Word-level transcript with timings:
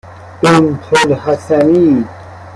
بِنتالحسنی 0.43 2.05